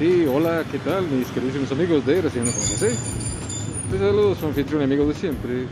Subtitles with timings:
[0.00, 2.96] Sí, hola, ¿qué tal mis queridísimos amigos de Recién con José?
[3.92, 5.66] Les saludo su anfitrión amigo de siempre,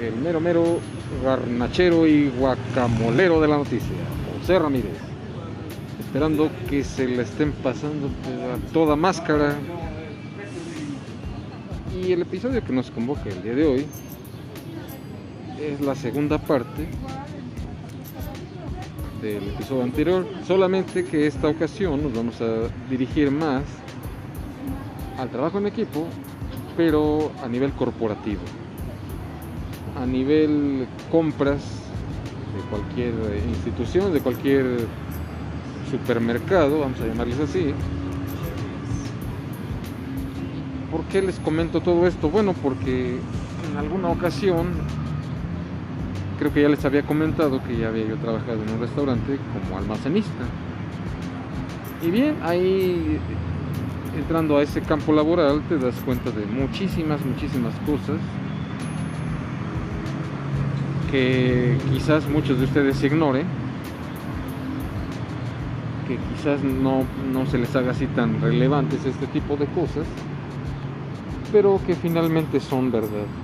[0.00, 0.78] el mero mero
[1.22, 3.96] garnachero y guacamolero de la noticia,
[4.40, 4.96] José Ramírez.
[6.00, 9.54] Esperando que se le estén pasando pues, a toda máscara.
[12.02, 13.86] Y el episodio que nos convoca el día de hoy
[15.60, 16.88] es la segunda parte
[19.20, 23.62] del episodio anterior, solamente que esta ocasión nos vamos a dirigir más
[25.18, 26.06] al trabajo en equipo,
[26.76, 28.42] pero a nivel corporativo,
[30.00, 31.62] a nivel compras
[32.54, 33.14] de cualquier
[33.48, 34.64] institución, de cualquier
[35.90, 37.72] supermercado, vamos a llamarles así.
[40.90, 42.30] ¿Por qué les comento todo esto?
[42.30, 43.16] Bueno, porque
[43.70, 44.68] en alguna ocasión
[46.44, 49.78] creo que ya les había comentado que ya había yo trabajado en un restaurante como
[49.78, 50.44] almacenista.
[52.02, 53.18] Y bien, ahí
[54.14, 58.18] entrando a ese campo laboral te das cuenta de muchísimas, muchísimas cosas
[61.10, 63.46] que quizás muchos de ustedes ignoren,
[66.06, 70.06] que quizás no, no se les haga así tan relevantes este tipo de cosas,
[71.50, 73.43] pero que finalmente son verdad.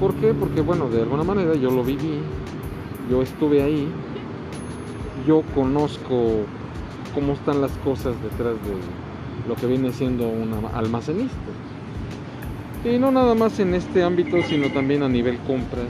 [0.00, 0.34] ¿Por qué?
[0.34, 2.18] Porque bueno, de alguna manera yo lo viví,
[3.10, 3.88] yo estuve ahí,
[5.26, 6.44] yo conozco
[7.14, 11.34] cómo están las cosas detrás de lo que viene siendo un almacenista.
[12.84, 15.86] Y no nada más en este ámbito, sino también a nivel compras,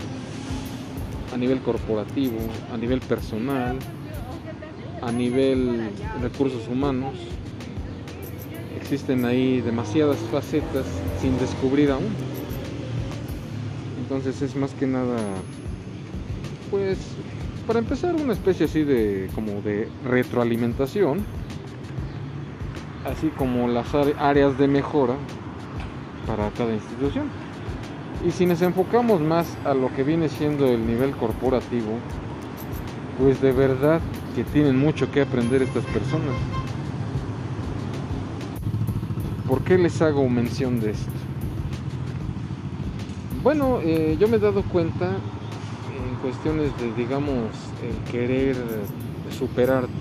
[1.32, 2.38] a nivel corporativo,
[2.72, 3.78] a nivel personal,
[5.02, 5.90] a nivel
[6.22, 7.14] recursos humanos.
[8.80, 10.84] Existen ahí demasiadas facetas
[11.20, 12.33] sin descubrir aún.
[14.14, 15.16] Entonces es más que nada,
[16.70, 16.98] pues,
[17.66, 21.18] para empezar una especie así de como de retroalimentación,
[23.04, 25.14] así como las áreas de mejora
[26.28, 27.24] para cada institución.
[28.24, 31.98] Y si nos enfocamos más a lo que viene siendo el nivel corporativo,
[33.18, 34.00] pues de verdad
[34.36, 36.36] que tienen mucho que aprender estas personas.
[39.48, 41.23] ¿Por qué les hago mención de esto?
[43.44, 47.50] Bueno, eh, yo me he dado cuenta en cuestiones de, digamos,
[48.10, 48.56] querer
[49.38, 49.92] superarte,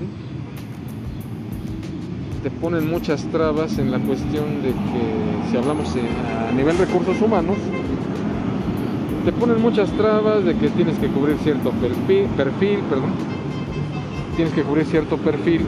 [2.42, 7.58] te ponen muchas trabas en la cuestión de que, si hablamos a nivel recursos humanos,
[9.26, 13.12] te ponen muchas trabas de que tienes que cubrir cierto perfil, perfil perdón,
[14.38, 15.66] tienes que cubrir cierto perfil,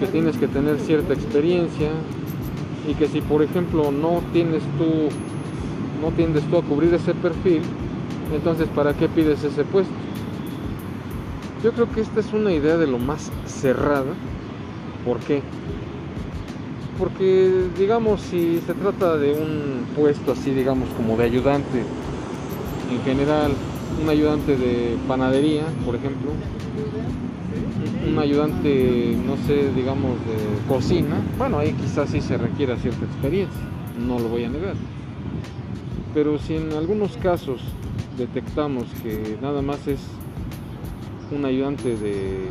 [0.00, 1.90] que tienes que tener cierta experiencia,
[2.88, 5.08] y que si por ejemplo no tienes tú
[6.00, 7.62] no tiendes tú a cubrir ese perfil
[8.34, 9.92] entonces para qué pides ese puesto
[11.62, 14.12] yo creo que esta es una idea de lo más cerrada
[15.04, 15.42] ¿por qué?
[16.98, 21.82] porque digamos si se trata de un puesto así digamos como de ayudante
[22.90, 23.52] en general
[24.00, 26.30] un ayudante de panadería por ejemplo
[28.08, 33.60] un ayudante, no sé, digamos, de cocina, bueno, ahí quizás sí se requiera cierta experiencia,
[34.06, 34.74] no lo voy a negar.
[36.14, 37.60] Pero si en algunos casos
[38.18, 40.00] detectamos que nada más es
[41.30, 42.48] un ayudante de,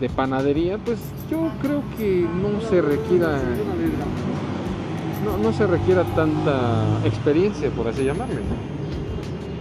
[0.00, 0.98] de panadería, pues
[1.30, 3.40] yo creo que no se requiera
[5.24, 8.40] no, no se requiera tanta experiencia, por así llamarle.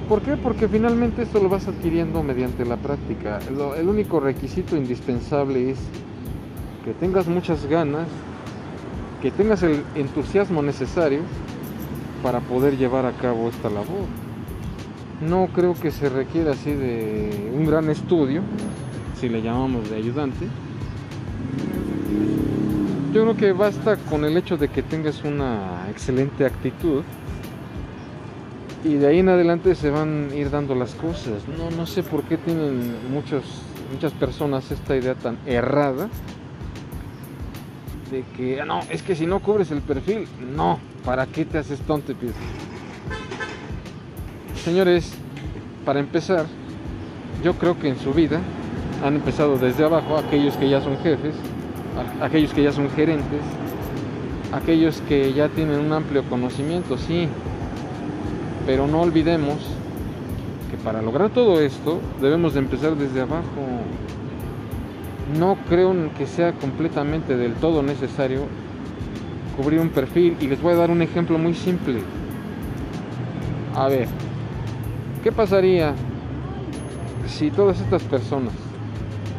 [0.10, 0.38] ¿Por qué?
[0.38, 3.38] Porque finalmente esto lo vas adquiriendo mediante la práctica.
[3.78, 5.78] el único requisito indispensable es
[6.84, 8.08] que tengas muchas ganas,
[9.22, 11.20] que tengas el entusiasmo necesario
[12.24, 14.08] para poder llevar a cabo esta labor.
[15.22, 18.42] No creo que se requiera así de un gran estudio,
[19.20, 20.48] si le llamamos de ayudante.
[23.14, 27.04] Yo creo que basta con el hecho de que tengas una excelente actitud
[28.84, 31.44] y de ahí en adelante se van a ir dando las cosas.
[31.58, 33.44] No, no sé por qué tienen muchos,
[33.92, 36.10] muchas personas esta idea tan errada
[38.12, 41.58] de que, ah, no, es que si no cubres el perfil, no, ¿para qué te
[41.58, 42.14] haces tonto?
[44.64, 45.14] Señores,
[45.86, 46.46] para empezar,
[47.44, 48.40] yo creo que en su vida
[49.04, 51.36] han empezado desde abajo aquellos que ya son jefes,
[52.22, 53.42] aquellos que ya son gerentes,
[54.52, 57.28] aquellos que ya tienen un amplio conocimiento, sí,
[58.70, 59.56] pero no olvidemos
[60.70, 63.66] que para lograr todo esto debemos de empezar desde abajo.
[65.40, 68.42] No creo que sea completamente del todo necesario
[69.58, 72.02] cubrir un perfil y les voy a dar un ejemplo muy simple.
[73.76, 74.08] A ver,
[75.24, 75.96] ¿qué pasaría
[77.26, 78.54] si todas estas personas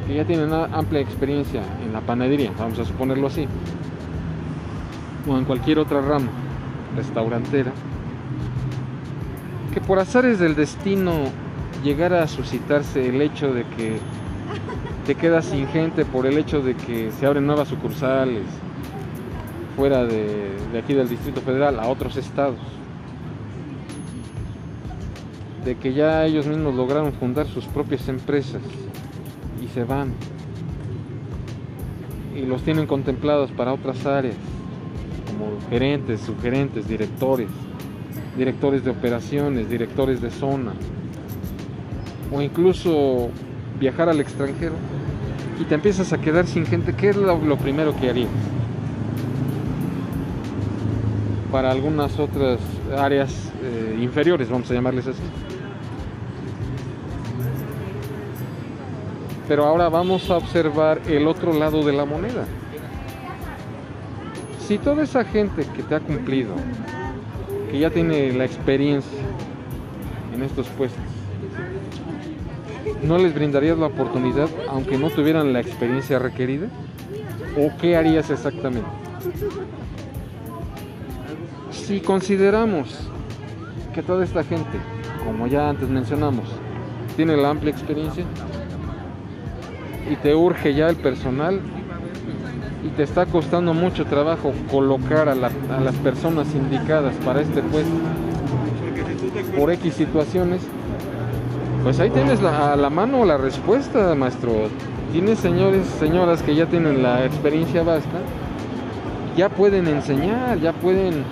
[0.09, 3.47] que ya tienen amplia experiencia en la panadería, vamos a suponerlo así,
[5.29, 6.31] o en cualquier otra rama
[6.97, 7.71] restaurantera,
[9.73, 11.25] que por azares del destino
[11.85, 13.99] llegara a suscitarse el hecho de que
[15.07, 18.45] te quedas sin gente por el hecho de que se abren nuevas sucursales
[19.77, 22.59] fuera de, de aquí del Distrito Federal a otros estados.
[25.65, 28.63] De que ya ellos mismos lograron fundar sus propias empresas
[29.63, 30.13] y se van.
[32.35, 34.37] Y los tienen contemplados para otras áreas
[35.27, 37.49] como gerentes, subgerentes, directores,
[38.37, 40.73] directores de operaciones, directores de zona
[42.33, 43.31] o incluso
[43.79, 44.75] viajar al extranjero
[45.61, 48.31] y te empiezas a quedar sin gente, ¿qué es lo, primero que harías?
[51.53, 52.59] Para algunas otras
[52.97, 55.23] áreas eh, inferiores, vamos a llamarles así.
[59.47, 62.47] Pero ahora vamos a observar el otro lado de la moneda.
[64.67, 66.55] Si toda esa gente que te ha cumplido,
[67.71, 69.19] que ya tiene la experiencia
[70.35, 71.01] en estos puestos,
[73.03, 76.69] ¿no les brindarías la oportunidad aunque no tuvieran la experiencia requerida?
[77.57, 78.89] ¿O qué harías exactamente?
[81.71, 83.09] Si consideramos
[83.95, 84.79] que toda esta gente,
[85.25, 86.49] como ya antes mencionamos,
[87.17, 88.25] tiene la amplia experiencia,
[90.11, 91.61] y te urge ya el personal
[92.85, 97.91] y te está costando mucho trabajo colocar a, las personas indicadas para este puesto
[99.57, 100.63] por X situaciones,
[101.83, 104.69] pues ahí tienes a la mano la respuesta, maestro.
[105.13, 108.19] Tienes señores, señoras que ya tienen la experiencia basta,
[109.37, 111.25] ya pueden enseñar, ya pueden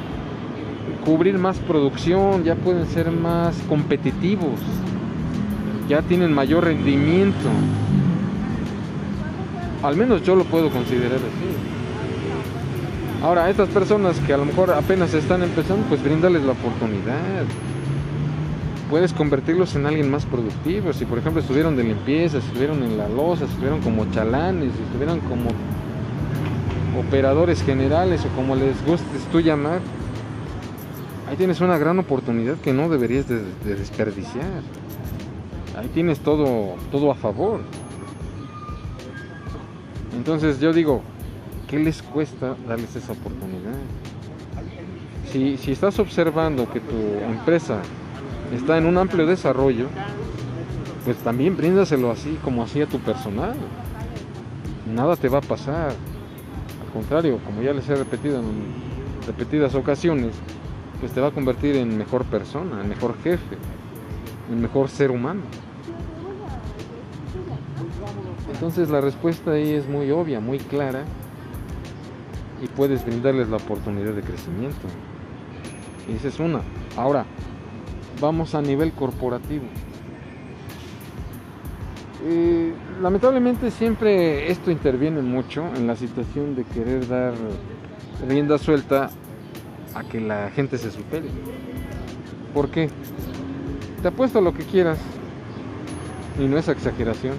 [1.04, 4.58] cubrir más producción, ya pueden ser más competitivos,
[5.88, 7.48] ya tienen mayor rendimiento.
[9.82, 11.78] Al menos yo lo puedo considerar así.
[13.22, 17.44] Ahora, a estas personas que a lo mejor apenas están empezando, pues bríndales la oportunidad.
[18.90, 20.92] Puedes convertirlos en alguien más productivo.
[20.92, 25.50] Si por ejemplo estuvieron de limpieza, estuvieron en la losa, estuvieron como chalanes, estuvieron como
[26.98, 29.80] operadores generales o como les gustes tú llamar,
[31.28, 34.62] ahí tienes una gran oportunidad que no deberías de, de desperdiciar.
[35.76, 37.60] Ahí tienes todo, todo a favor.
[40.18, 41.00] Entonces yo digo,
[41.68, 43.78] ¿qué les cuesta darles esa oportunidad?
[45.30, 47.78] Si, si estás observando que tu empresa
[48.52, 49.86] está en un amplio desarrollo,
[51.04, 53.54] pues también bríndaselo así como así a tu personal.
[54.92, 55.90] Nada te va a pasar.
[55.90, 58.48] Al contrario, como ya les he repetido en
[59.24, 60.34] repetidas ocasiones,
[60.98, 63.56] pues te va a convertir en mejor persona, en mejor jefe,
[64.50, 65.42] en mejor ser humano.
[68.58, 71.04] Entonces la respuesta ahí es muy obvia, muy clara
[72.60, 74.88] y puedes brindarles la oportunidad de crecimiento.
[76.12, 76.62] Esa es una.
[76.96, 77.24] Ahora,
[78.20, 79.62] vamos a nivel corporativo.
[82.26, 87.34] Eh, lamentablemente siempre esto interviene mucho en la situación de querer dar
[88.28, 89.10] rienda suelta
[89.94, 91.28] a que la gente se supere.
[92.52, 92.90] ¿Por qué?
[94.02, 94.98] Te apuesto lo que quieras
[96.40, 97.34] y no es exageración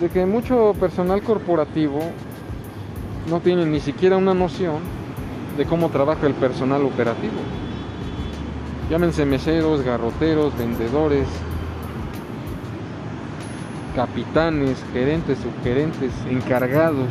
[0.00, 2.00] de que mucho personal corporativo
[3.30, 4.78] no tiene ni siquiera una noción
[5.56, 7.34] de cómo trabaja el personal operativo.
[8.90, 11.26] Llámense meseros, garroteros, vendedores,
[13.94, 17.08] capitanes, gerentes, subgerentes, encargados,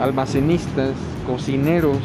[0.00, 0.92] almacenistas,
[1.26, 1.98] cocineros,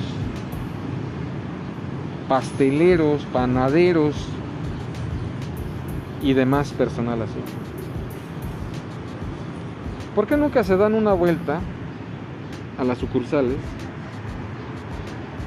[2.29, 4.15] pasteleros, panaderos
[6.23, 7.66] y demás personal así.
[10.17, 11.61] ¿Por qué nunca se dan una vuelta
[12.79, 13.57] a las sucursales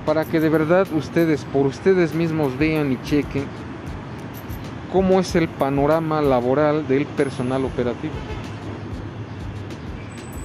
[0.06, 3.46] para que de verdad ustedes, por ustedes mismos vean y chequen
[4.92, 8.14] cómo es el panorama laboral del personal operativo?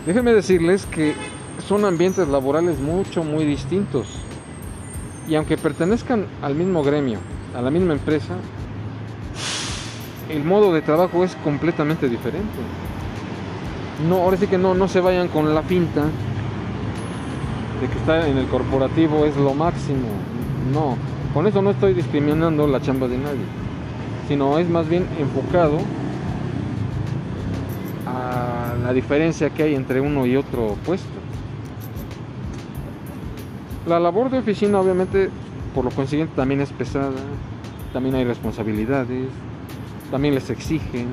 [0.08, 1.14] Déjenme decirles que
[1.68, 4.08] son ambientes laborales mucho, muy distintos.
[5.30, 7.20] Y aunque pertenezcan al mismo gremio,
[7.56, 8.38] a la misma empresa,
[10.32, 12.50] el modo de trabajo es completamente diferente
[14.08, 16.04] no, ahora sí que no, no se vayan con la finta
[17.82, 20.08] de que estar en el corporativo es lo máximo.
[20.74, 20.98] No,
[21.34, 23.46] con eso no estoy discriminando la chamba de nadie,
[24.28, 25.78] sino es más bien enfocado
[28.08, 31.08] a la diferencia que hay entre uno y otro puesto.
[33.88, 35.30] La labor de oficina obviamente
[35.76, 37.12] por lo consiguiente también es pesada,
[37.94, 39.28] también hay responsabilidades,
[40.10, 41.08] también les exigen,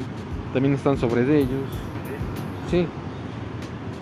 [0.54, 1.91] también están sobre de ellos.
[2.72, 2.86] Sí,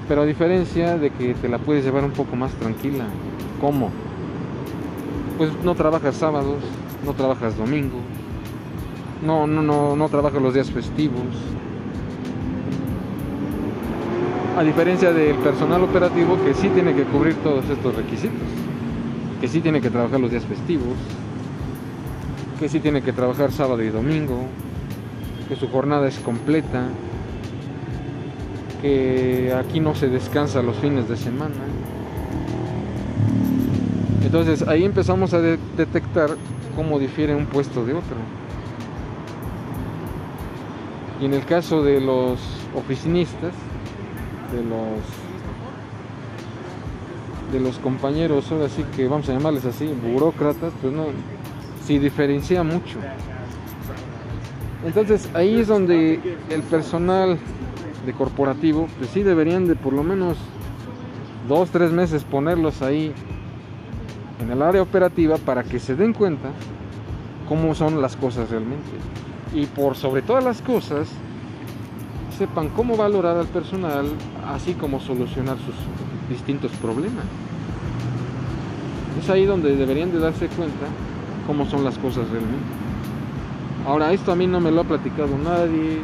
[0.07, 3.05] pero a diferencia de que te la puedes llevar un poco más tranquila.
[3.61, 3.91] ¿Cómo?
[5.39, 6.63] Pues no trabajas sábados,
[7.05, 8.01] no trabajas domingos,
[9.27, 11.25] no, no, no, no trabajas los días festivos.
[14.57, 18.39] A diferencia del personal operativo que sí tiene que cubrir todos estos requisitos,
[19.41, 20.95] que sí tiene que trabajar los días festivos,
[22.61, 24.45] que sí tiene que trabajar sábado y domingo,
[25.49, 26.87] que su jornada es completa,
[28.81, 31.55] que aquí no se descansa los fines de semana.
[34.25, 36.31] Entonces ahí empezamos a detectar
[36.77, 38.17] cómo difiere un puesto de otro.
[41.21, 42.39] Y en el caso de los
[42.75, 43.53] oficinistas,
[44.53, 45.01] de los
[47.53, 51.07] de los compañeros, ahora sí que vamos a llamarles así, burócratas, pues no,
[51.85, 52.99] sí diferencia mucho.
[54.87, 57.39] Entonces ahí es donde el personal
[58.05, 60.37] de corporativo, pues sí deberían de por lo menos
[61.49, 63.13] dos, tres meses ponerlos ahí
[64.41, 66.51] en el área operativa para que se den cuenta
[67.49, 68.89] cómo son las cosas realmente.
[69.55, 71.09] Y por sobre todas las cosas,
[72.39, 74.07] sepan cómo valorar al personal,
[74.47, 75.75] así como solucionar sus
[76.31, 77.25] distintos problemas.
[79.21, 80.87] Es ahí donde deberían de darse cuenta
[81.47, 82.65] cómo son las cosas realmente.
[83.87, 85.99] Ahora, esto a mí no me lo ha platicado nadie,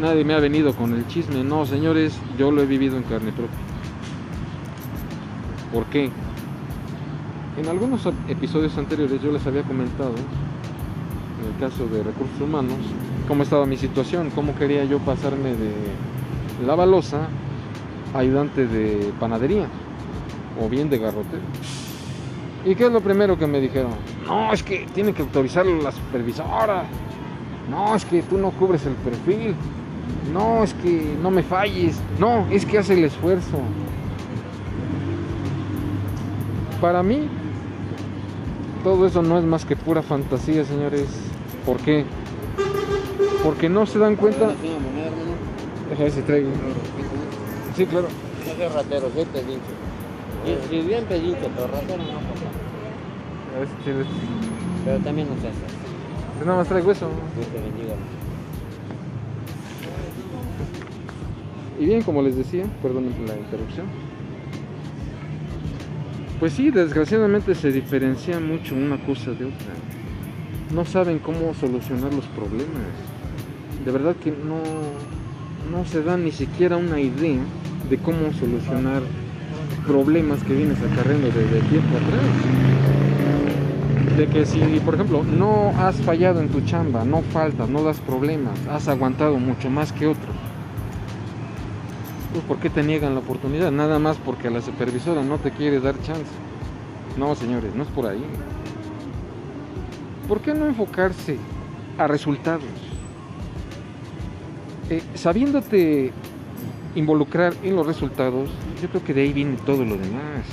[0.00, 1.44] nadie me ha venido con el chisme.
[1.44, 3.58] No, señores, yo lo he vivido en carne propia.
[5.72, 6.10] ¿Por qué?
[7.58, 10.14] En algunos episodios anteriores yo les había comentado,
[11.40, 12.78] en el caso de recursos humanos,
[13.28, 15.72] cómo estaba mi situación, cómo quería yo pasarme de
[16.66, 17.28] la balosa
[18.14, 19.66] ayudante de panadería
[20.60, 21.42] o bien de garrotero.
[22.64, 23.92] ¿Y qué es lo primero que me dijeron?
[24.26, 26.84] No, es que tiene que autorizarlo la supervisora.
[27.70, 29.54] No, es que tú no cubres el perfil.
[30.32, 31.98] No, es que no me falles.
[32.18, 33.58] No, es que hace el esfuerzo.
[36.80, 37.28] Para mí,
[38.82, 41.06] todo eso no es más que pura fantasía, señores.
[41.66, 42.04] ¿Por qué?
[43.44, 44.50] Porque no se dan cuenta.
[45.90, 46.50] Deja ver si traigo.
[47.76, 48.08] Sí, claro.
[48.46, 49.60] No soy ratero, soy pedincho.
[50.44, 52.50] Y, y bien pedincho, pero ratero no, papá.
[53.54, 54.08] A ver si.
[54.84, 55.58] Pero también no se hace.
[56.40, 57.08] Yo nada más traigo eso.
[57.36, 57.94] Dios te bendiga.
[61.78, 63.86] Y bien, como les decía, perdón la interrupción.
[66.38, 69.72] Pues sí, desgraciadamente se diferencia mucho una cosa de otra.
[70.74, 72.92] No saben cómo solucionar los problemas.
[73.84, 74.60] De verdad que no,
[75.70, 77.40] no se dan ni siquiera una idea
[77.88, 79.02] de cómo solucionar
[79.86, 82.24] problemas que vienes acarreando desde tiempo atrás.
[84.16, 88.00] De que si, por ejemplo, no has fallado en tu chamba, no faltas, no das
[88.00, 90.41] problemas, has aguantado mucho más que otros
[92.32, 93.70] pues ¿por qué te niegan la oportunidad?
[93.70, 96.32] Nada más porque la supervisora no te quiere dar chance.
[97.18, 98.24] No, señores, no es por ahí.
[100.28, 101.36] ¿Por qué no enfocarse
[101.98, 102.64] a resultados?
[104.88, 106.12] Eh, sabiéndote
[106.94, 110.46] involucrar en los resultados, yo creo que de ahí viene todo lo demás.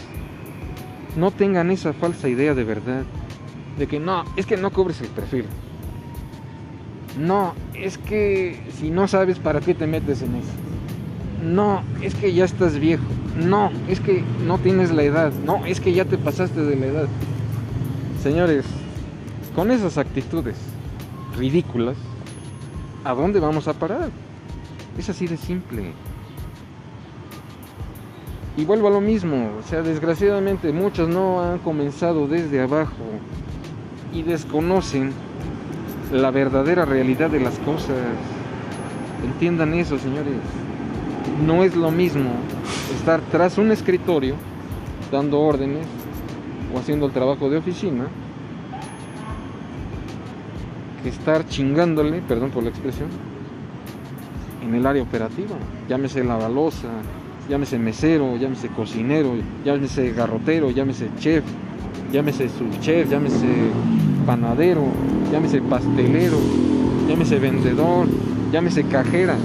[1.16, 3.04] No tengan esa falsa idea de verdad,
[3.78, 5.46] de que no, es que no cubres el perfil.
[7.18, 10.69] No, es que si no sabes para qué te metes en eso
[11.44, 13.04] no, es que ya estás viejo,
[13.38, 16.86] no, es que no tienes la edad, no, es que ya te pasaste de la
[16.88, 17.08] edad.
[18.22, 18.66] Señores,
[19.56, 20.58] con esas actitudes
[21.38, 21.98] ridículas,
[23.04, 24.10] ¿a dónde vamos a parar?
[24.98, 25.94] Es así de simple.
[28.58, 32.92] Y vuelvo a lo mismo, o sea, desgraciadamente muchos no han comenzado desde abajo
[34.14, 35.14] y desconocen
[36.12, 37.96] la verdadera realidad de las cosas.
[39.24, 40.34] Entiendan eso, señores
[41.46, 42.32] no es lo mismo
[42.96, 44.36] estar tras un escritorio
[45.12, 45.86] dando órdenes
[46.74, 48.08] o haciendo el trabajo de oficina
[51.04, 53.08] que estar chingándole, perdón por la expresión,
[54.62, 55.56] en el área operativa.
[55.88, 56.90] Llámese lavalosa,
[57.50, 59.34] llámese mesero, llámese cocinero,
[59.66, 61.44] llámese garrotero, llámese chef,
[62.12, 63.48] llámese subchef, llámese
[64.26, 64.84] panadero,
[65.32, 66.38] llámese pastelero,
[67.08, 68.08] llámese vendedor,
[68.52, 69.36] llámese cajera.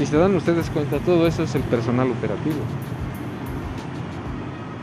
[0.00, 2.56] Si se dan ustedes cuenta, todo eso es el personal operativo.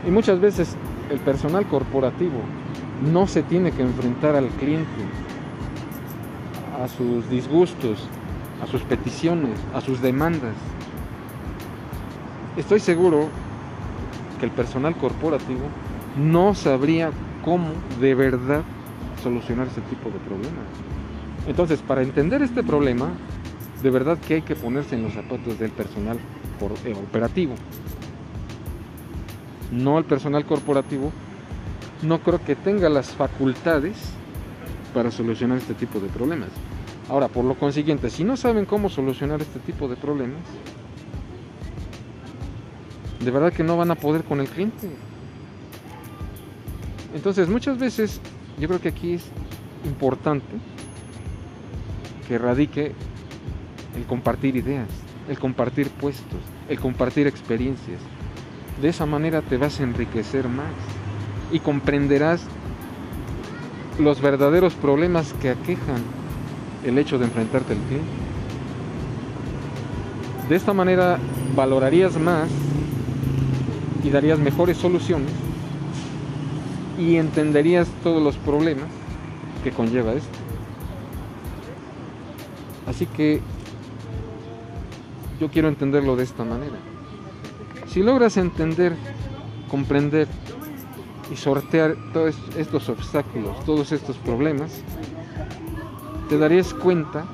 [0.06, 0.76] Y muchas veces
[1.10, 2.38] el personal corporativo
[3.12, 5.02] no se tiene que enfrentar al cliente,
[6.80, 8.06] a sus disgustos,
[8.62, 10.54] a sus peticiones, a sus demandas.
[12.56, 13.26] Estoy seguro
[14.38, 15.64] que el personal corporativo
[16.16, 17.10] no sabría
[17.44, 17.70] cómo
[18.00, 18.62] de verdad
[19.20, 20.68] solucionar ese tipo de problemas.
[21.48, 23.08] Entonces, para entender este problema,
[23.82, 26.18] de verdad que hay que ponerse en los zapatos del personal
[26.84, 27.54] eh, operativo.
[29.70, 31.12] No el personal corporativo,
[32.02, 33.96] no creo que tenga las facultades
[34.94, 36.48] para solucionar este tipo de problemas.
[37.08, 40.40] Ahora, por lo consiguiente, si no saben cómo solucionar este tipo de problemas,
[43.24, 44.90] de verdad que no van a poder con el cliente.
[47.14, 48.20] Entonces, muchas veces
[48.58, 49.24] yo creo que aquí es
[49.84, 50.56] importante
[52.26, 52.92] que radique
[53.96, 54.88] el compartir ideas,
[55.28, 58.00] el compartir puestos, el compartir experiencias.
[58.80, 60.72] De esa manera te vas a enriquecer más
[61.52, 62.42] y comprenderás
[63.98, 66.02] los verdaderos problemas que aquejan
[66.84, 68.08] el hecho de enfrentarte al cliente.
[70.48, 71.18] De esta manera
[71.56, 72.48] valorarías más
[74.04, 75.32] y darías mejores soluciones
[76.98, 78.86] y entenderías todos los problemas
[79.62, 80.38] que conlleva esto.
[82.86, 83.40] Así que
[85.40, 86.76] yo quiero entenderlo de esta manera.
[87.86, 88.94] Si logras entender,
[89.70, 90.28] comprender
[91.32, 94.82] y sortear todos estos obstáculos, todos estos problemas,
[96.28, 97.24] te darías cuenta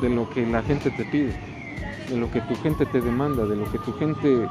[0.00, 1.38] de lo que la gente te pide,
[2.08, 4.48] de lo que tu gente te demanda, de lo que tu gente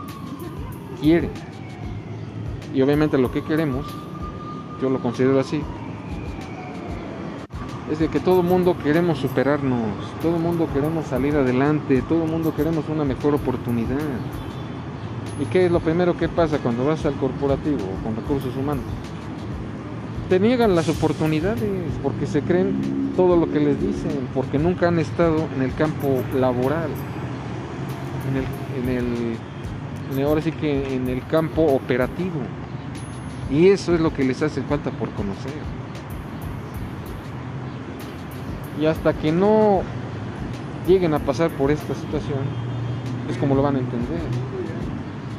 [1.01, 1.29] quiere.
[2.73, 3.85] Y obviamente lo que queremos,
[4.81, 5.61] yo lo considero así,
[7.91, 9.79] es de que todo mundo queremos superarnos,
[10.21, 13.99] todo mundo queremos salir adelante, todo mundo queremos una mejor oportunidad.
[15.39, 18.85] ¿Y qué es lo primero que pasa cuando vas al corporativo o con recursos humanos?
[20.29, 21.69] Te niegan las oportunidades
[22.01, 26.23] porque se creen todo lo que les dicen, porque nunca han estado en el campo
[26.33, 26.89] laboral,
[28.31, 32.39] en el, en el, ahora sí que en el campo operativo.
[33.51, 35.74] Y eso es lo que les hace falta por conocer.
[38.79, 39.81] Y hasta que no
[40.87, 42.39] lleguen a pasar por esta situación,
[43.29, 44.19] es como lo van a entender.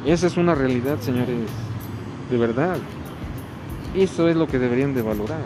[0.05, 1.49] Esa es una realidad, señores,
[2.29, 2.77] de verdad.
[3.95, 5.41] Eso es lo que deberían de valorar.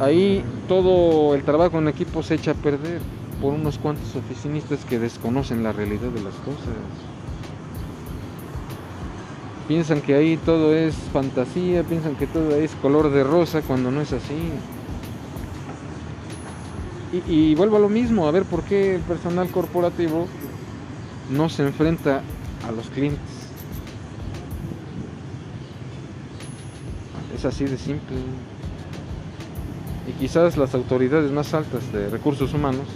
[0.00, 3.00] Ahí todo el trabajo en equipo se echa a perder
[3.40, 6.76] por unos cuantos oficinistas que desconocen la realidad de las cosas.
[9.68, 14.00] Piensan que ahí todo es fantasía, piensan que todo es color de rosa cuando no
[14.00, 14.50] es así.
[17.12, 20.26] Y, vuelvo a lo mismo, a ver por qué el personal corporativo
[21.30, 22.22] no se enfrenta
[22.66, 23.20] a los clientes.
[27.36, 28.16] Es así de simple.
[30.08, 32.86] Y quizás las autoridades más altas de recursos humanos,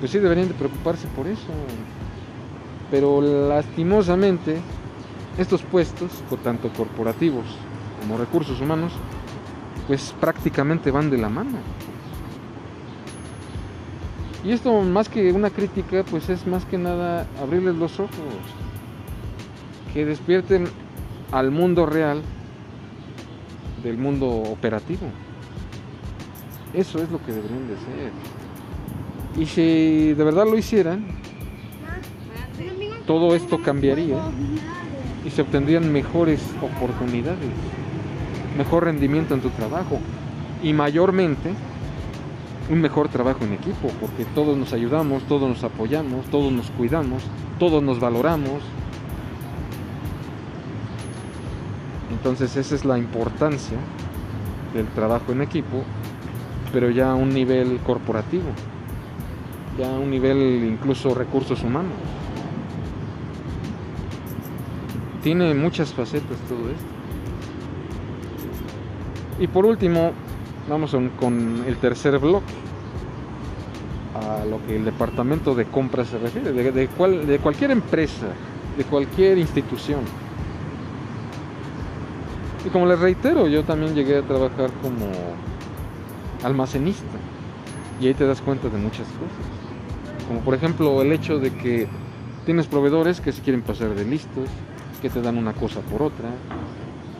[0.00, 1.48] pues sí deberían de preocuparse por eso.
[2.90, 4.58] Pero lastimosamente,
[5.38, 6.10] estos puestos,
[6.44, 7.46] tanto corporativos
[8.02, 8.92] como recursos humanos,
[9.86, 11.58] pues prácticamente van de la mano.
[14.46, 18.12] Y esto más que una crítica, pues es más que nada abrirles los ojos,
[19.92, 20.68] que despierten
[21.32, 22.22] al mundo real
[23.82, 25.08] del mundo operativo.
[26.72, 28.12] Eso es lo que deberían de ser.
[29.36, 31.04] Y si de verdad lo hicieran,
[33.04, 34.16] todo esto cambiaría
[35.24, 37.50] y se obtendrían mejores oportunidades,
[38.56, 39.98] mejor rendimiento en tu trabajo
[40.62, 41.50] y mayormente
[42.68, 47.22] un mejor trabajo en equipo, porque todos nos ayudamos, todos nos apoyamos, todos nos cuidamos,
[47.58, 48.62] todos nos valoramos.
[52.10, 53.78] Entonces esa es la importancia
[54.74, 55.84] del trabajo en equipo,
[56.72, 58.48] pero ya a un nivel corporativo,
[59.78, 61.92] ya a un nivel incluso recursos humanos.
[65.22, 66.96] Tiene muchas facetas todo esto.
[69.38, 70.12] Y por último,
[70.68, 72.52] Vamos con el tercer bloque,
[74.14, 78.26] a lo que el departamento de compras se refiere, de, de cualquier empresa,
[78.76, 80.00] de cualquier institución.
[82.64, 85.06] Y como les reitero, yo también llegué a trabajar como
[86.42, 87.16] almacenista
[88.00, 90.26] y ahí te das cuenta de muchas cosas.
[90.26, 91.86] Como por ejemplo el hecho de que
[92.44, 94.48] tienes proveedores que se quieren pasar de listos,
[95.00, 96.28] que te dan una cosa por otra,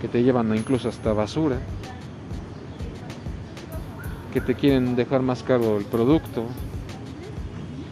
[0.01, 1.59] que te llevan incluso hasta basura
[4.37, 6.45] que te quieren dejar más caro el producto,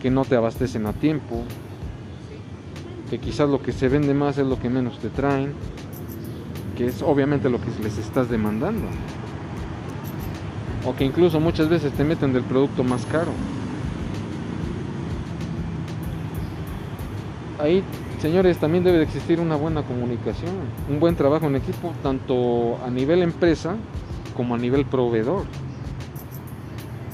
[0.03, 1.43] que no te abastecen a tiempo,
[3.09, 5.55] que quizás lo que se vende más es lo que menos te traen,
[6.77, 8.85] que es obviamente lo que les estás demandando.
[10.85, 13.33] O que incluso muchas veces te meten del producto más caro.
[17.59, 17.83] Ahí,
[18.21, 20.53] señores, también debe de existir una buena comunicación,
[20.91, 23.77] un buen trabajo en equipo, tanto a nivel empresa
[24.37, 25.47] como a nivel proveedor.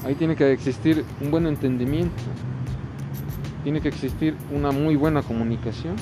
[0.05, 2.23] Ahí tiene que existir un buen entendimiento.
[3.63, 5.95] Tiene que existir una muy buena comunicación.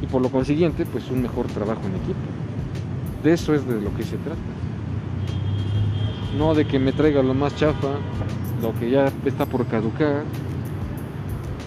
[0.00, 2.20] Y por lo consiguiente, pues un mejor trabajo en equipo.
[3.24, 4.38] De eso es de lo que se trata.
[6.38, 7.94] No de que me traiga lo más chafa,
[8.62, 10.24] lo que ya está por caducar,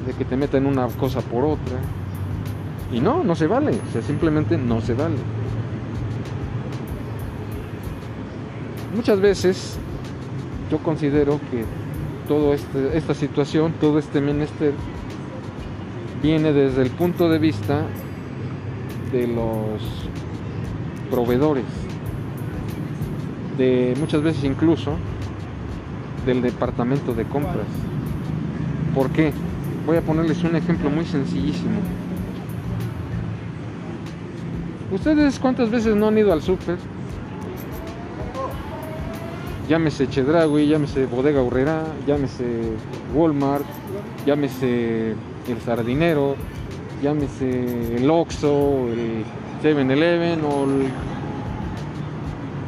[0.05, 1.79] de que te metan una cosa por otra.
[2.93, 3.71] Y no, no se vale.
[3.71, 5.17] O sea, simplemente no se vale.
[8.95, 9.77] Muchas veces
[10.69, 11.63] yo considero que
[12.27, 14.73] toda este, esta situación, todo este menester,
[16.21, 17.83] viene desde el punto de vista
[19.11, 19.81] de los
[21.09, 21.65] proveedores,
[23.57, 24.93] de muchas veces incluso
[26.25, 27.67] del departamento de compras.
[28.93, 29.31] ¿Por qué?
[29.85, 31.79] Voy a ponerles un ejemplo muy sencillísimo.
[34.91, 36.77] ¿Ustedes cuántas veces no han ido al súper
[39.67, 42.45] llámese Chedraui, llámese Bodega Urrera, llámese
[43.13, 43.65] Walmart,
[44.25, 45.11] llámese
[45.47, 46.35] el Sardinero,
[47.03, 49.25] llámese el Oxxo, el
[49.61, 50.87] 7-Eleven o el,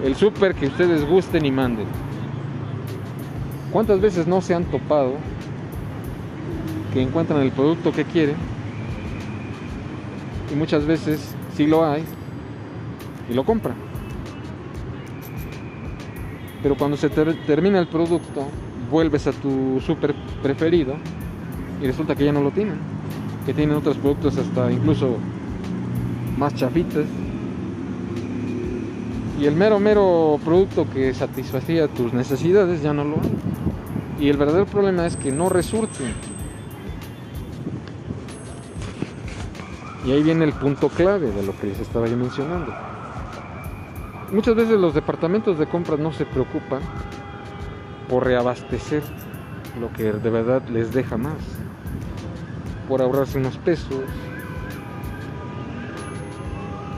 [0.08, 1.88] el super que ustedes gusten y manden.
[3.72, 5.14] ¿Cuántas veces no se han topado
[6.94, 8.36] que encuentran el producto que quieren?
[10.52, 12.04] Y muchas veces sí lo hay
[13.30, 13.89] y lo compran.
[16.62, 18.48] Pero cuando se termina el producto,
[18.92, 20.96] vuelves a tu super preferido
[21.82, 22.78] y resulta que ya no lo tienen.
[23.46, 25.18] Que tienen otros productos hasta incluso
[26.38, 27.06] más chafitas.
[29.40, 34.26] Y el mero, mero producto que satisfacía tus necesidades ya no lo hay.
[34.26, 36.04] Y el verdadero problema es que no resurte.
[40.06, 42.74] Y ahí viene el punto clave de lo que les estaba yo mencionando
[44.32, 46.82] muchas veces los departamentos de compras no se preocupan
[48.08, 49.04] por reabastecer
[49.80, 51.38] lo que de verdad les deja más,
[52.88, 54.02] por ahorrarse unos pesos,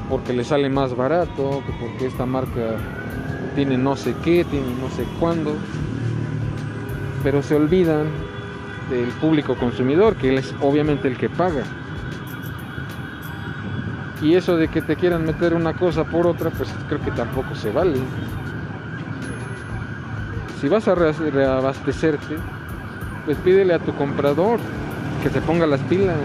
[0.10, 2.78] porque les sale más barato, porque esta marca
[3.56, 5.54] tiene no sé qué, tiene no sé cuándo,
[7.24, 8.08] pero se olvidan
[8.90, 11.64] del público consumidor, que él es obviamente el que paga.
[14.22, 17.56] Y eso de que te quieran meter una cosa por otra, pues creo que tampoco
[17.56, 17.98] se vale.
[20.60, 22.38] Si vas a reabastecerte,
[23.26, 24.60] pues pídele a tu comprador
[25.24, 26.18] que te ponga las pilas.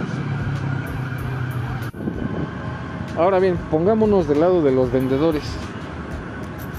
[3.17, 5.45] Ahora bien, pongámonos del lado de los vendedores,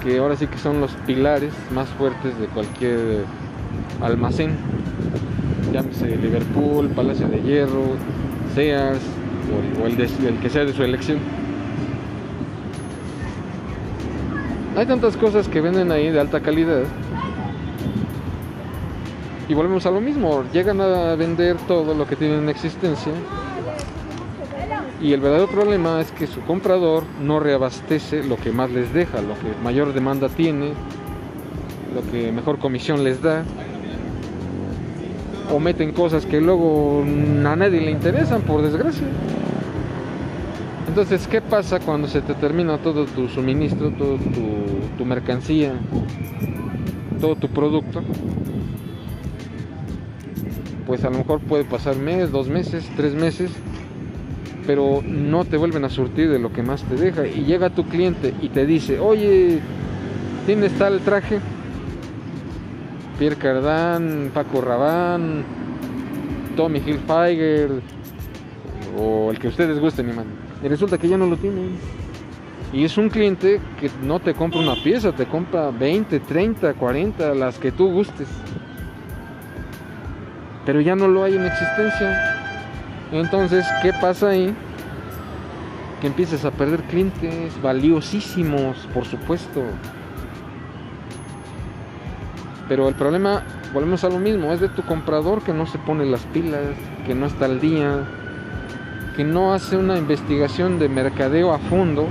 [0.04, 3.26] que ahora sí que son los pilares más fuertes de cualquier
[4.02, 4.56] almacén.
[5.74, 7.96] Llámese Liverpool, Palacio de Hierro,
[8.54, 9.02] Sears,
[9.82, 11.20] o, el, que sea de su elección.
[14.76, 16.84] Hay tantas cosas que venden ahí de alta calidad.
[19.50, 23.14] Y volvemos a lo mismo, llegan a vender todo lo que tienen en existencia.
[25.02, 29.22] Y el verdadero problema es que su comprador no reabastece lo que más les deja,
[29.22, 30.74] lo que mayor demanda tiene,
[31.94, 33.44] lo que mejor comisión les da
[35.54, 39.08] o meten cosas que luego a nadie le interesan, por desgracia.
[40.88, 44.18] Entonces, ¿qué pasa cuando se te termina todo tu suministro, toda
[44.98, 45.74] tu, mercancía,
[47.20, 48.02] todo tu producto?
[50.88, 53.52] Pues a lo mejor puede pasar mes, dos meses, tres meses,
[54.66, 57.28] pero no te vuelven a surtir de lo que más te deja.
[57.28, 59.60] Y llega tu cliente y te dice, oye,
[60.46, 61.40] ¿tienes tal traje?
[63.20, 65.44] Pierre Cardin, Paco Rabanne,
[66.56, 67.82] Tommy Hilfiger
[68.98, 70.14] o el que ustedes gusten, y
[70.64, 71.78] Y resulta que ya no lo tienen.
[72.74, 77.34] Y es un cliente que no te compra una pieza, te compra 20, 30, 40,
[77.34, 78.28] las que tú gustes.
[80.66, 82.36] Pero ya no lo hay en existencia.
[83.12, 84.54] Entonces, ¿qué pasa ahí?
[86.02, 89.64] Que empieces a perder clientes valiosísimos, por supuesto.
[92.68, 93.44] Pero el problema,
[93.74, 97.16] volvemos a lo mismo, es de tu comprador que no se pone las pilas, que
[97.16, 98.06] no está al día,
[99.18, 102.08] que no hace una investigación de mercadeo a fondo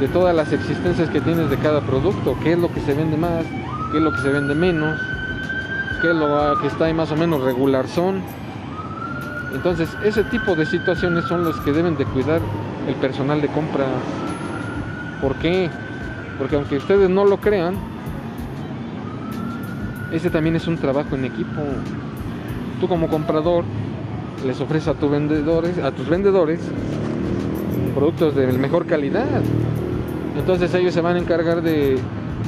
[0.00, 3.16] de todas las existencias que tienes de cada producto, qué es lo que se vende
[3.16, 3.44] más,
[3.92, 5.00] qué es lo que se vende menos,
[6.02, 8.22] qué es lo que está ahí más o menos regular son.
[9.54, 12.40] Entonces, ese tipo de situaciones son los que deben de cuidar
[12.88, 13.86] el personal de compra.
[15.22, 15.70] ¿Por qué?
[16.38, 17.76] Porque aunque ustedes no lo crean,
[20.10, 21.62] ese también es un trabajo en equipo.
[22.80, 23.64] Tú como comprador
[24.46, 26.60] les ofreces a tus vendedores, a tus vendedores
[27.94, 29.26] productos de mejor calidad.
[30.36, 31.98] Entonces ellos se van a encargar de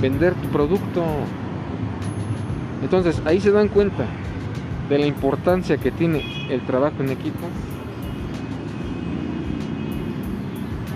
[0.01, 1.05] vender tu producto.
[2.83, 4.05] Entonces ahí se dan cuenta
[4.89, 7.47] de la importancia que tiene el trabajo en equipo.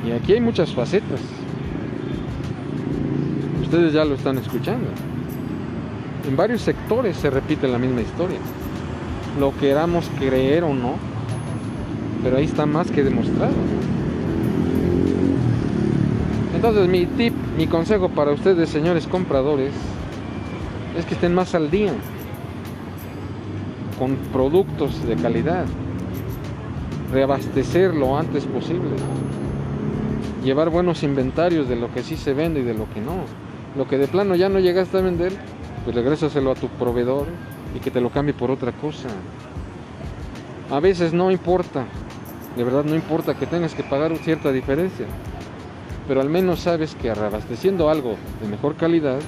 [0.06, 1.20] Y aquí hay muchas facetas.
[3.62, 4.86] Ustedes ya lo están escuchando.
[6.28, 8.38] En varios sectores se repite la misma historia.
[9.38, 10.94] Lo queramos creer o no,
[12.22, 13.52] pero ahí está más que demostrado.
[16.54, 19.72] Entonces mi tip, mi consejo para ustedes, señores compradores,
[20.96, 21.92] es que estén más al día
[23.98, 25.66] con productos de calidad,
[27.12, 28.90] reabastecer lo antes posible,
[30.44, 33.24] llevar buenos inventarios de lo que sí se vende y de lo que no.
[33.76, 35.32] Lo que de plano ya no llegaste a vender,
[35.84, 37.26] pues regrésaselo a tu proveedor
[37.74, 39.08] y que te lo cambie por otra cosa.
[40.70, 41.84] A veces no importa,
[42.56, 45.06] de verdad no importa que tengas que pagar cierta diferencia,
[46.08, 49.18] pero al menos sabes que reabasteciendo algo de mejor calidad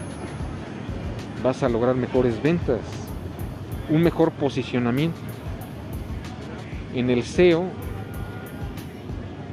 [1.42, 2.80] vas a lograr mejores ventas,
[3.90, 5.18] un mejor posicionamiento
[6.94, 7.64] en el SEO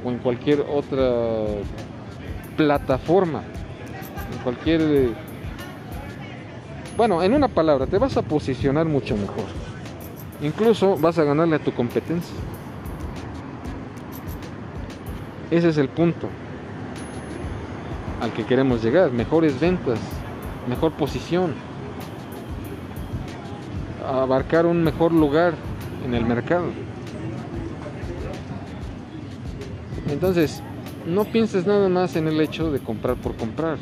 [0.04, 1.44] o en cualquier otra
[2.56, 3.42] plataforma,
[4.32, 5.10] en cualquier
[6.96, 9.44] bueno, en una palabra, te vas a posicionar mucho mejor.
[10.42, 12.34] Incluso vas a ganarle a tu competencia.
[15.50, 16.28] Ese es el punto
[18.20, 19.10] al que queremos llegar.
[19.10, 19.98] Mejores ventas,
[20.68, 21.54] mejor posición,
[24.06, 25.54] abarcar un mejor lugar
[26.04, 26.66] en el mercado.
[30.08, 30.62] Entonces,
[31.06, 33.78] no pienses nada más en el hecho de comprar por comprar.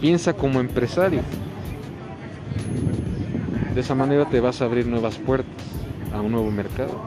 [0.00, 1.20] Piensa como empresario.
[3.74, 5.52] De esa manera te vas a abrir nuevas puertas
[6.12, 7.00] a un nuevo mercado.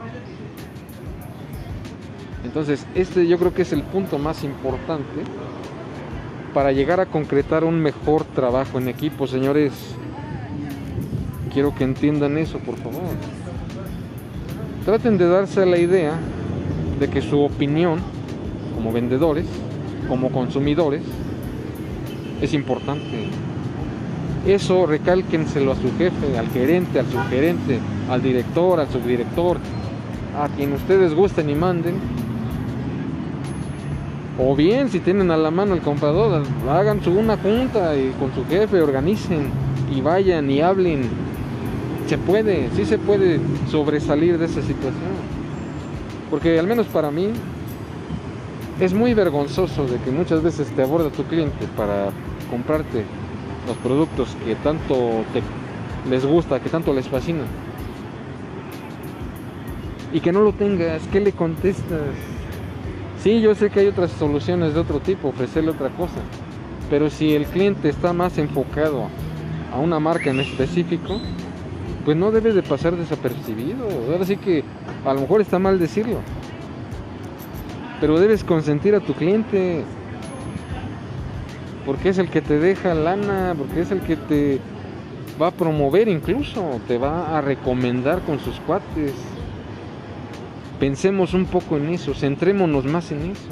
[2.44, 5.22] Entonces, este yo creo que es el punto más importante
[6.52, 9.72] para llegar a concretar un mejor trabajo en equipo, señores.
[11.52, 13.02] Quiero que entiendan eso, por favor.
[14.84, 16.12] Traten de darse la idea
[17.00, 18.00] de que su opinión
[18.74, 19.46] como vendedores,
[20.08, 21.02] como consumidores,
[22.40, 23.28] es importante.
[24.48, 29.58] Eso recálquenselo a su jefe, al gerente, al subgerente, al director, al subdirector,
[30.40, 31.96] a quien ustedes gusten y manden.
[34.38, 38.34] O bien, si tienen a la mano el comprador, hagan su una junta y con
[38.34, 39.50] su jefe organicen
[39.94, 41.02] y vayan y hablen.
[42.06, 45.12] Se puede, sí se puede sobresalir de esa situación.
[46.30, 47.32] Porque al menos para mí
[48.80, 52.08] es muy vergonzoso de que muchas veces te aborda tu cliente para
[52.50, 53.04] comprarte
[53.68, 55.22] los productos que tanto
[56.10, 57.44] les gusta, que tanto les fascina.
[60.12, 62.00] Y que no lo tengas, ¿qué le contestas?
[63.22, 66.20] Sí, yo sé que hay otras soluciones de otro tipo, ofrecerle otra cosa.
[66.88, 69.08] Pero si el cliente está más enfocado
[69.72, 71.20] a una marca en específico,
[72.06, 73.86] pues no debe de pasar desapercibido.
[74.10, 74.64] Ahora sí que
[75.04, 76.20] a lo mejor está mal decirlo.
[78.00, 79.84] Pero debes consentir a tu cliente
[81.88, 84.60] porque es el que te deja lana, porque es el que te
[85.40, 89.14] va a promover incluso, te va a recomendar con sus cuates.
[90.78, 93.48] Pensemos un poco en eso, centrémonos más en eso.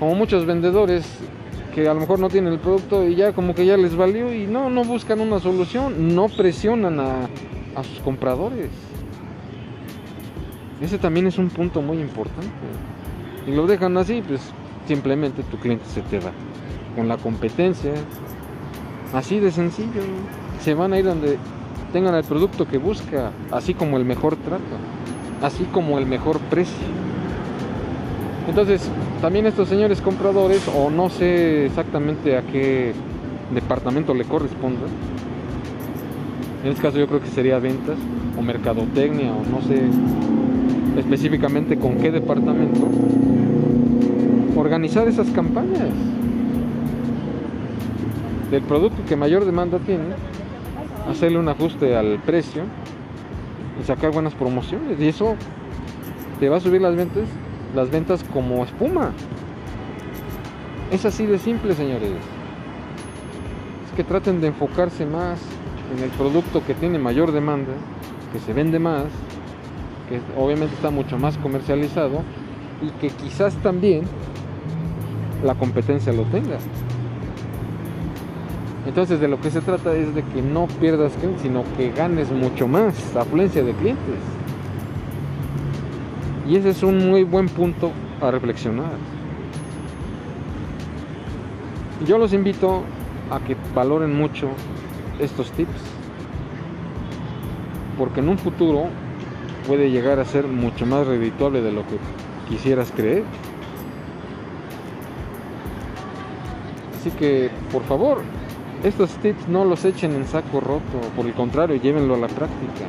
[0.00, 1.06] Como muchos vendedores
[1.72, 4.34] que a lo mejor no tienen el producto y ya como que ya les valió
[4.34, 7.28] y no, no buscan una solución, no presionan a,
[7.76, 8.70] a sus compradores.
[10.80, 12.50] Ese también es un punto muy importante.
[13.46, 14.52] Y lo dejan así, pues
[14.86, 16.32] simplemente tu cliente se te va.
[16.94, 17.92] Con la competencia,
[19.12, 20.02] así de sencillo,
[20.62, 21.38] se van a ir donde
[21.92, 24.62] tengan el producto que busca, así como el mejor trato,
[25.42, 26.86] así como el mejor precio.
[28.48, 28.88] Entonces,
[29.20, 32.92] también estos señores compradores, o no sé exactamente a qué
[33.52, 34.86] departamento le corresponda,
[36.64, 37.96] en este caso yo creo que sería ventas
[38.36, 39.82] o mercadotecnia o no sé
[40.98, 42.88] específicamente con qué departamento,
[44.56, 45.88] organizar esas campañas
[48.50, 50.04] del producto que mayor demanda tiene,
[51.10, 52.62] hacerle un ajuste al precio
[53.80, 54.98] y sacar buenas promociones.
[55.00, 55.36] Y eso
[56.40, 57.24] te va a subir las ventas,
[57.74, 59.12] las ventas como espuma.
[60.90, 62.12] Es así de simple, señores.
[63.86, 65.40] Es que traten de enfocarse más
[65.96, 67.72] en el producto que tiene mayor demanda,
[68.32, 69.04] que se vende más,
[70.08, 72.22] que obviamente está mucho más comercializado
[72.82, 74.04] y que quizás también
[75.46, 76.58] la competencia lo tenga.
[78.86, 82.30] Entonces de lo que se trata es de que no pierdas clientes, sino que ganes
[82.30, 84.18] mucho más afluencia de clientes.
[86.48, 88.92] Y ese es un muy buen punto a reflexionar.
[92.06, 92.82] Yo los invito
[93.30, 94.48] a que valoren mucho
[95.18, 95.80] estos tips,
[97.98, 98.84] porque en un futuro
[99.66, 101.98] puede llegar a ser mucho más redituable de lo que
[102.48, 103.24] quisieras creer.
[107.06, 108.18] Así que, por favor,
[108.82, 110.82] estos tips no los echen en saco roto,
[111.14, 112.84] por el contrario, llévenlo a la práctica.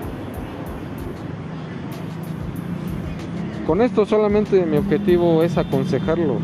[3.67, 6.41] Con esto solamente mi objetivo es aconsejarlos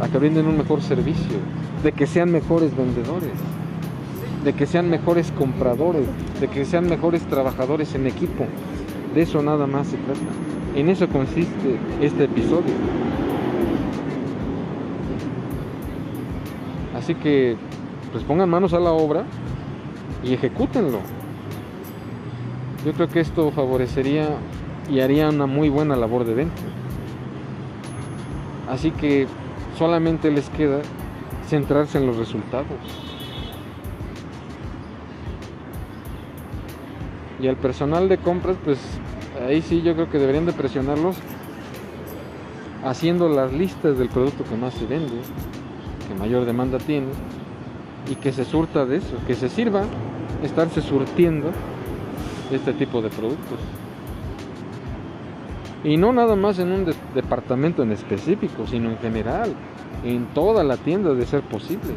[0.00, 1.36] a que brinden un mejor servicio,
[1.84, 3.30] de que sean mejores vendedores,
[4.42, 6.08] de que sean mejores compradores,
[6.40, 8.46] de que sean mejores trabajadores en equipo.
[9.14, 10.20] De eso nada más se trata.
[10.74, 12.74] En eso consiste este episodio.
[17.02, 17.56] Así que,
[18.12, 19.24] pues pongan manos a la obra
[20.22, 21.00] y ejecútenlo.
[22.86, 24.28] Yo creo que esto favorecería
[24.88, 26.62] y haría una muy buena labor de venta.
[28.70, 29.26] Así que
[29.76, 30.80] solamente les queda
[31.48, 32.68] centrarse en los resultados.
[37.40, 38.78] Y al personal de compras, pues
[39.44, 41.16] ahí sí yo creo que deberían de presionarlos
[42.84, 45.20] haciendo las listas del producto que más se vende,
[46.12, 47.08] que mayor demanda tiene,
[48.10, 49.84] y que se surta de eso, que se sirva
[50.42, 51.50] estarse surtiendo
[52.50, 53.58] este tipo de productos.
[55.84, 59.52] Y no nada más en un de departamento en específico, sino en general,
[60.04, 61.94] en toda la tienda de ser posible.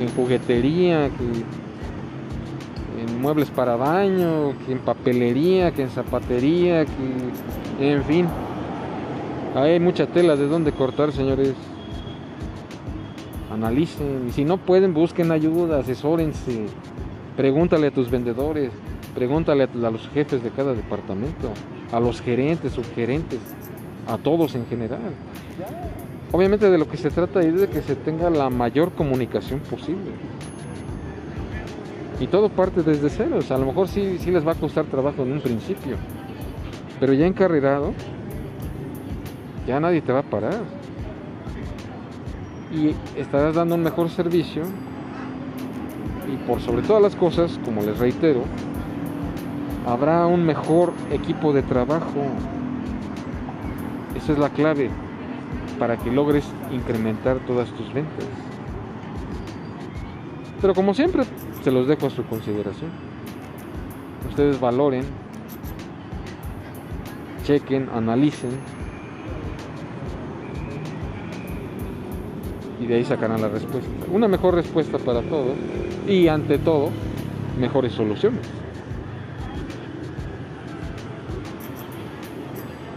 [0.00, 1.12] En juguetería, en
[3.20, 8.26] muebles para baño, en papelería, que en zapatería, que en fin.
[9.60, 11.54] Hay mucha tela de donde cortar, señores.
[13.52, 14.26] Analicen.
[14.28, 16.66] Y si no pueden, busquen ayuda, asesórense.
[17.36, 18.70] Pregúntale a tus vendedores.
[19.16, 21.50] Pregúntale a los jefes de cada departamento,
[21.90, 23.40] a los gerentes, subgerentes,
[24.06, 25.12] a todos en general.
[26.30, 30.12] Obviamente de lo que se trata es de que se tenga la mayor comunicación posible.
[32.20, 33.40] Y todo parte desde cero.
[33.50, 35.96] a lo mejor sí, sí les va a costar trabajo en un principio.
[37.00, 37.92] Pero ya encarrerado,
[39.68, 40.62] ya nadie te va a parar.
[42.72, 44.62] Y estarás dando un mejor servicio.
[46.32, 48.44] Y por sobre todas las cosas, como les reitero,
[49.86, 52.24] habrá un mejor equipo de trabajo.
[54.16, 54.90] Esa es la clave
[55.78, 58.24] para que logres incrementar todas tus ventas.
[60.62, 61.24] Pero como siempre,
[61.62, 62.90] se los dejo a su consideración.
[64.30, 65.04] Ustedes valoren,
[67.44, 68.77] chequen, analicen
[72.80, 73.90] y de ahí sacarán la respuesta.
[74.12, 75.56] Una mejor respuesta para todos
[76.06, 76.90] y ante todo,
[77.58, 78.40] mejores soluciones.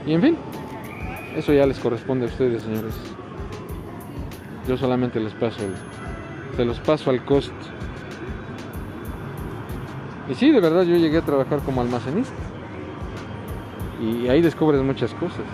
[0.06, 0.38] Y en fin,
[1.36, 2.94] eso ya les corresponde a ustedes, señores.
[4.68, 5.60] Yo solamente les paso,
[6.56, 7.54] se los paso al costo.
[10.30, 12.34] Y sí, de verdad yo llegué a trabajar como almacenista.
[14.02, 15.46] Y ahí descubres muchas cosas.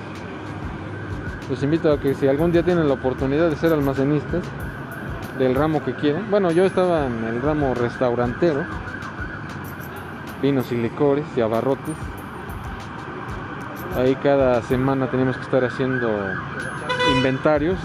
[1.50, 4.44] Les invito a que si algún día tienen la oportunidad de ser almacenistas
[5.38, 6.30] del ramo que quieran.
[6.30, 8.66] Bueno, yo estaba en el ramo restaurantero,
[10.42, 11.96] vinos y licores y abarrotes
[13.98, 16.08] Ahí cada semana tenemos que estar haciendo
[17.16, 17.80] inventarios,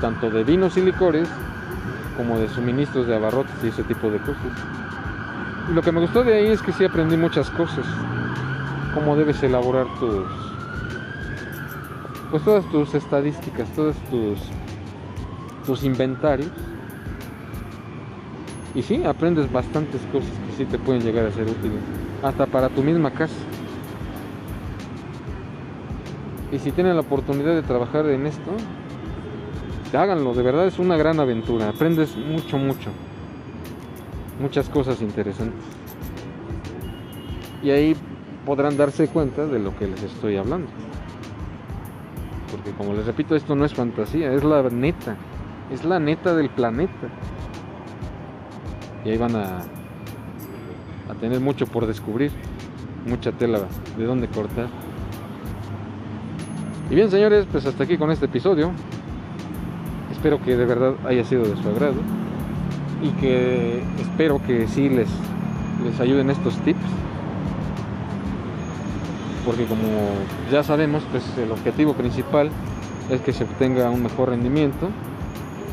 [0.00, 1.28] tanto de vinos y licores,
[2.16, 4.42] como de suministros de abarrotes y ese tipo de cosas.
[5.72, 7.86] Lo que me gustó de ahí es que sí aprendí muchas cosas.
[8.92, 10.51] Cómo debes elaborar tus.
[12.32, 14.38] Pues todas tus estadísticas, todos tus.
[15.66, 16.50] tus inventarios.
[18.74, 21.78] Y sí, aprendes bastantes cosas que sí te pueden llegar a ser útiles.
[22.22, 23.34] Hasta para tu misma casa.
[26.50, 28.50] Y si tienen la oportunidad de trabajar en esto,
[29.92, 32.90] háganlo, de verdad es una gran aventura, aprendes mucho, mucho,
[34.40, 35.64] muchas cosas interesantes.
[37.62, 37.94] Y ahí
[38.46, 40.68] podrán darse cuenta de lo que les estoy hablando.
[42.52, 45.16] Porque como les repito, esto no es fantasía, es la neta,
[45.72, 47.08] es la neta del planeta.
[49.04, 49.60] Y ahí van a,
[51.10, 52.30] a tener mucho por descubrir,
[53.06, 53.60] mucha tela
[53.96, 54.68] de dónde cortar.
[56.90, 58.70] Y bien, señores, pues hasta aquí con este episodio.
[60.10, 61.96] Espero que de verdad haya sido de su agrado
[63.02, 65.08] y que espero que sí les,
[65.84, 66.78] les ayuden estos tips.
[69.44, 69.82] Porque como
[70.50, 72.50] ya sabemos, pues el objetivo principal
[73.10, 74.88] es que se obtenga un mejor rendimiento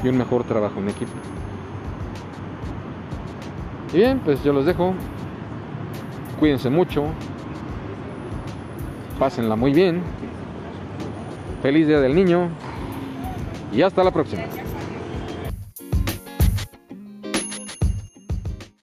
[0.04, 1.12] y un mejor trabajo en equipo.
[3.94, 4.94] Y bien, pues yo los dejo.
[6.40, 7.06] Cuídense mucho.
[9.20, 10.02] Pásenla muy bien.
[11.62, 12.50] Feliz Día del Niño
[13.74, 14.44] y hasta la próxima.